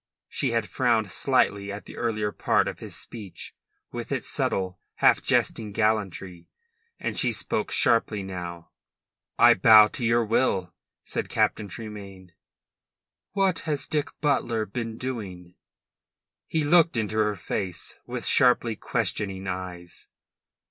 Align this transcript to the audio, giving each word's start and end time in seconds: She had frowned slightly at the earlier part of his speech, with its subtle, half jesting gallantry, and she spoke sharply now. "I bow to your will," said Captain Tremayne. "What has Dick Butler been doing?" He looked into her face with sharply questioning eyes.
She 0.27 0.49
had 0.49 0.67
frowned 0.67 1.11
slightly 1.11 1.71
at 1.71 1.85
the 1.85 1.95
earlier 1.95 2.31
part 2.31 2.67
of 2.67 2.79
his 2.79 2.95
speech, 2.95 3.53
with 3.91 4.11
its 4.11 4.27
subtle, 4.27 4.79
half 4.95 5.21
jesting 5.21 5.73
gallantry, 5.73 6.49
and 6.99 7.15
she 7.15 7.31
spoke 7.31 7.69
sharply 7.69 8.23
now. 8.23 8.71
"I 9.37 9.53
bow 9.53 9.89
to 9.89 10.03
your 10.03 10.25
will," 10.25 10.73
said 11.03 11.29
Captain 11.29 11.67
Tremayne. 11.67 12.33
"What 13.33 13.59
has 13.69 13.85
Dick 13.85 14.07
Butler 14.21 14.65
been 14.65 14.97
doing?" 14.97 15.53
He 16.47 16.63
looked 16.63 16.97
into 16.97 17.17
her 17.19 17.35
face 17.35 17.99
with 18.07 18.25
sharply 18.25 18.75
questioning 18.75 19.45
eyes. 19.45 20.07